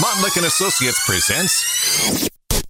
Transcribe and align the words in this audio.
Montlick 0.00 0.36
and 0.36 0.46
Associates 0.46 1.04
presents 1.04 2.28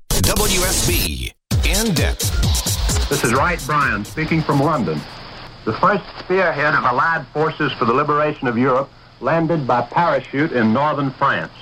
WSB 0.08 1.30
In 1.66 1.94
Depth. 1.94 3.10
This 3.10 3.22
is 3.22 3.34
Wright 3.34 3.62
Bryan 3.66 4.02
speaking 4.06 4.40
from 4.40 4.60
London. 4.60 4.98
The 5.66 5.74
first 5.74 6.04
spearhead 6.20 6.74
of 6.74 6.84
Allied 6.84 7.26
forces 7.28 7.70
for 7.72 7.84
the 7.84 7.92
liberation 7.92 8.48
of 8.48 8.56
Europe 8.56 8.88
landed 9.20 9.66
by 9.66 9.82
parachute 9.82 10.52
in 10.52 10.72
northern 10.72 11.10
France. 11.10 11.52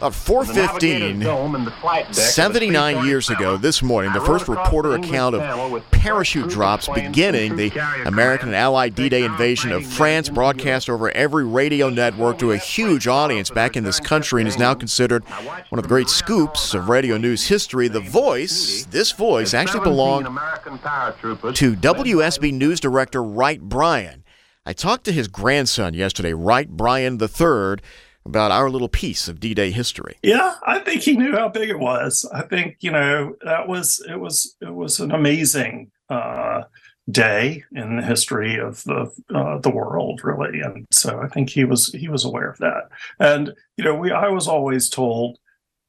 About 0.00 0.14
415, 0.14 2.10
79 2.10 3.04
years 3.04 3.28
ago 3.28 3.58
this 3.58 3.82
morning, 3.82 4.14
the 4.14 4.20
first 4.22 4.48
reporter 4.48 4.94
account 4.94 5.34
of 5.34 5.90
parachute 5.90 6.48
drops 6.48 6.88
beginning 6.88 7.56
the 7.56 7.70
American 8.06 8.48
and 8.48 8.56
Allied 8.56 8.94
D-Day 8.94 9.24
invasion 9.24 9.72
of 9.72 9.84
France 9.84 10.30
broadcast 10.30 10.88
over 10.88 11.10
every 11.10 11.44
radio 11.44 11.90
network 11.90 12.38
to 12.38 12.52
a 12.52 12.56
huge 12.56 13.08
audience 13.08 13.50
back 13.50 13.76
in 13.76 13.84
this 13.84 14.00
country 14.00 14.40
and 14.40 14.48
is 14.48 14.58
now 14.58 14.72
considered 14.72 15.22
one 15.68 15.78
of 15.78 15.82
the 15.82 15.88
great 15.88 16.08
scoops 16.08 16.72
of 16.72 16.88
radio 16.88 17.18
news 17.18 17.48
history. 17.48 17.86
The 17.86 18.00
voice, 18.00 18.86
this 18.86 19.12
voice, 19.12 19.52
actually 19.52 19.84
belonged 19.84 20.24
to 20.24 21.76
WSB 21.76 22.54
News 22.54 22.80
Director 22.80 23.22
Wright 23.22 23.60
Bryan. 23.60 24.24
I 24.64 24.72
talked 24.72 25.04
to 25.04 25.12
his 25.12 25.28
grandson 25.28 25.92
yesterday, 25.92 26.32
Wright 26.32 26.70
Bryan 26.70 27.20
III 27.20 27.76
about 28.24 28.50
our 28.50 28.70
little 28.70 28.88
piece 28.88 29.28
of 29.28 29.40
D-Day 29.40 29.70
history. 29.70 30.16
Yeah, 30.22 30.54
I 30.66 30.78
think 30.80 31.02
he 31.02 31.16
knew 31.16 31.32
how 31.32 31.48
big 31.48 31.70
it 31.70 31.78
was. 31.78 32.28
I 32.32 32.42
think 32.42 32.76
you 32.80 32.90
know 32.90 33.36
that 33.44 33.68
was 33.68 34.04
it 34.08 34.16
was 34.16 34.56
it 34.60 34.74
was 34.74 35.00
an 35.00 35.12
amazing 35.12 35.90
uh, 36.08 36.62
day 37.10 37.64
in 37.72 37.96
the 37.96 38.02
history 38.02 38.58
of 38.58 38.82
the 38.84 39.10
uh, 39.34 39.58
the 39.58 39.70
world, 39.70 40.22
really. 40.24 40.60
And 40.60 40.86
so 40.90 41.20
I 41.20 41.28
think 41.28 41.50
he 41.50 41.64
was 41.64 41.92
he 41.92 42.08
was 42.08 42.24
aware 42.24 42.50
of 42.50 42.58
that. 42.58 42.88
And 43.18 43.54
you 43.76 43.84
know, 43.84 43.94
we 43.94 44.10
I 44.12 44.28
was 44.28 44.48
always 44.48 44.88
told. 44.88 45.38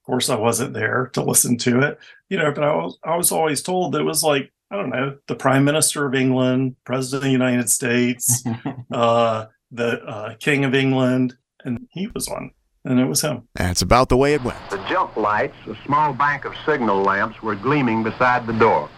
Of 0.02 0.06
course, 0.06 0.30
I 0.32 0.36
wasn't 0.36 0.74
there 0.74 1.12
to 1.14 1.22
listen 1.22 1.60
to 1.60 1.82
it, 1.84 2.00
you 2.28 2.36
know, 2.36 2.52
but 2.52 2.64
I 2.64 2.76
was 2.76 2.98
I 3.04 3.16
was 3.16 3.32
always 3.32 3.62
told 3.62 3.94
that 3.94 4.02
it 4.02 4.06
was 4.06 4.24
like 4.24 4.52
I 4.72 4.76
don't 4.78 4.90
know 4.90 5.18
the 5.28 5.36
Prime 5.36 5.64
Minister 5.64 6.06
of 6.08 6.16
England, 6.16 6.76
President 6.86 7.20
of 7.20 7.24
the 7.26 7.32
United 7.32 7.70
States, 7.70 8.44
uh, 8.92 9.46
the 9.70 10.02
uh, 10.04 10.34
King 10.40 10.66
of 10.66 10.74
England, 10.74 11.36
and 11.66 11.88
he 11.92 12.08
was 12.08 12.28
on, 12.28 12.52
and 12.86 13.00
it 13.00 13.06
was 13.06 13.22
him. 13.22 13.48
That's 13.56 13.82
about 13.82 14.10
the 14.10 14.18
way 14.18 14.34
it 14.34 14.44
went. 14.44 14.58
The 14.70 14.84
jump 14.90 15.16
lights, 15.18 15.56
a 15.68 15.76
small 15.86 16.14
bank 16.14 16.46
of 16.46 16.54
signal 16.66 17.02
lamps, 17.02 17.42
were 17.42 17.56
gleaming 17.56 18.04
beside 18.04 18.48
the 18.48 18.54
door. 18.54 18.90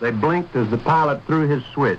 They 0.00 0.10
blinked 0.10 0.54
as 0.54 0.70
the 0.70 0.78
pilot 0.78 1.24
threw 1.26 1.48
his 1.48 1.64
switch, 1.74 1.98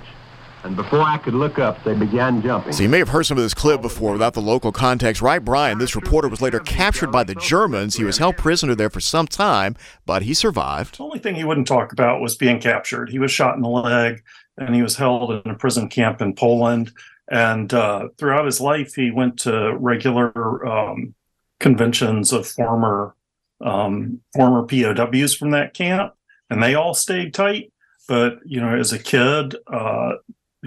and 0.64 0.76
before 0.76 1.02
I 1.02 1.18
could 1.18 1.34
look 1.34 1.58
up, 1.58 1.84
they 1.84 1.94
began 1.94 2.42
jumping. 2.42 2.74
So 2.74 2.84
you 2.84 2.90
may 2.90 3.00
have 3.00 3.10
heard 3.10 3.24
some 3.24 3.38
of 3.38 3.44
this 3.44 3.54
clip 3.54 3.82
before 3.82 4.12
without 4.12 4.34
the 4.34 4.42
local 4.42 4.72
context. 4.72 5.22
Wright, 5.22 5.44
Bryan, 5.44 5.78
this 5.78 5.96
reporter, 5.96 6.28
was 6.28 6.42
later 6.42 6.60
captured 6.60 7.12
by 7.12 7.24
the 7.24 7.36
Germans. 7.36 7.96
He 7.96 8.04
was 8.04 8.18
held 8.18 8.38
prisoner 8.38 8.76
there 8.76 8.90
for 8.90 9.00
some 9.00 9.28
time, 9.28 9.76
but 10.06 10.24
he 10.24 10.34
survived. 10.34 10.98
The 10.98 11.04
only 11.04 11.20
thing 11.20 11.36
he 11.36 11.46
wouldn't 11.46 11.68
talk 11.68 11.94
about 11.94 12.22
was 12.22 12.36
being 12.36 12.60
captured. 12.60 13.10
He 13.10 13.20
was 13.20 13.32
shot 13.32 13.56
in 13.56 13.62
the 13.62 13.70
leg, 13.70 14.22
and 14.58 14.76
he 14.76 14.82
was 14.82 14.98
held 14.98 15.32
in 15.32 15.50
a 15.50 15.56
prison 15.56 15.88
camp 15.88 16.22
in 16.22 16.34
Poland. 16.36 16.92
And 17.30 17.72
uh, 17.74 18.10
throughout 18.18 18.46
his 18.46 18.60
life, 18.60 18.96
he 18.96 19.12
went 19.12 19.40
to 19.42 19.76
regular 19.78 20.66
um, 20.66 21.14
conventions 21.60 22.32
of 22.34 22.48
former 22.48 23.16
um, 23.62 24.22
former 24.34 24.66
POWs 24.66 25.36
from 25.36 25.52
that 25.52 25.74
camp, 25.74 26.14
and 26.50 26.64
they 26.64 26.76
all 26.76 26.94
stayed 26.94 27.34
tight. 27.34 27.72
But 28.08 28.40
you 28.46 28.60
know, 28.60 28.76
as 28.76 28.94
a 28.94 29.00
kid, 29.00 29.56
uh, 29.72 30.14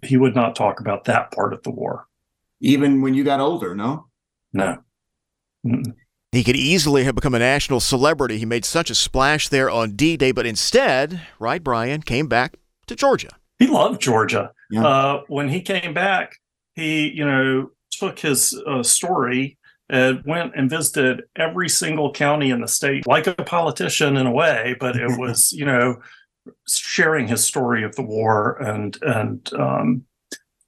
he 0.04 0.16
would 0.16 0.34
not 0.34 0.54
talk 0.54 0.80
about 0.80 1.04
that 1.04 1.32
part 1.32 1.52
of 1.52 1.62
the 1.62 1.70
war. 1.70 2.06
Even 2.60 3.02
when 3.02 3.14
you 3.14 3.24
got 3.24 3.40
older, 3.40 3.74
no. 3.74 4.06
No. 4.52 4.78
Mm-mm. 5.66 5.94
He 6.30 6.44
could 6.44 6.56
easily 6.56 7.04
have 7.04 7.14
become 7.14 7.34
a 7.34 7.38
national 7.38 7.80
celebrity. 7.80 8.38
He 8.38 8.46
made 8.46 8.64
such 8.64 8.88
a 8.88 8.94
splash 8.94 9.48
there 9.48 9.68
on 9.68 9.96
D 9.96 10.16
Day, 10.16 10.32
but 10.32 10.46
instead, 10.46 11.20
Wright 11.38 11.62
Bryan 11.62 12.02
came 12.02 12.26
back 12.26 12.56
to 12.86 12.96
Georgia. 12.96 13.36
He 13.58 13.66
loved 13.66 14.00
Georgia. 14.00 14.52
Yeah. 14.70 14.86
Uh, 14.86 15.22
when 15.28 15.48
he 15.48 15.60
came 15.60 15.92
back, 15.92 16.38
he, 16.74 17.10
you 17.10 17.24
know, 17.24 17.70
took 17.90 18.18
his 18.18 18.60
uh, 18.66 18.82
story 18.82 19.58
and 19.88 20.22
went 20.24 20.52
and 20.56 20.70
visited 20.70 21.22
every 21.36 21.68
single 21.68 22.12
county 22.12 22.50
in 22.50 22.60
the 22.60 22.68
state, 22.68 23.06
like 23.06 23.26
a 23.26 23.34
politician 23.34 24.16
in 24.16 24.26
a 24.26 24.32
way, 24.32 24.74
but 24.80 24.96
it 24.96 25.10
was, 25.18 25.52
you 25.52 25.64
know, 25.64 25.96
sharing 26.68 27.28
his 27.28 27.44
story 27.44 27.84
of 27.84 27.94
the 27.96 28.02
war 28.02 28.56
and 28.60 28.98
and 29.02 29.52
um, 29.54 30.04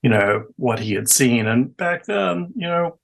you 0.03 0.11
know 0.11 0.45
what 0.57 0.79
he 0.79 0.95
had 0.95 1.09
seen. 1.09 1.47
And 1.47 1.77
back 1.77 2.05
then, 2.05 2.53
you 2.55 2.69
know, 2.69 2.99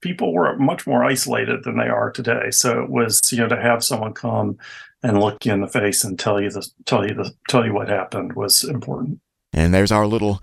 people 0.00 0.32
were 0.32 0.56
much 0.56 0.86
more 0.86 1.04
isolated 1.04 1.64
than 1.64 1.76
they 1.76 1.88
are 1.88 2.10
today. 2.10 2.50
So 2.50 2.82
it 2.82 2.90
was, 2.90 3.20
you 3.30 3.38
know, 3.38 3.48
to 3.48 3.60
have 3.60 3.84
someone 3.84 4.14
come 4.14 4.58
and 5.02 5.20
look 5.20 5.44
you 5.44 5.52
in 5.52 5.60
the 5.60 5.68
face 5.68 6.02
and 6.02 6.18
tell 6.18 6.40
you 6.40 6.50
the 6.50 6.66
tell 6.86 7.06
you 7.06 7.14
the 7.14 7.32
tell 7.48 7.64
you 7.64 7.74
what 7.74 7.88
happened 7.88 8.32
was 8.32 8.64
important. 8.64 9.20
And 9.52 9.72
there's 9.72 9.92
our 9.92 10.06
little 10.06 10.42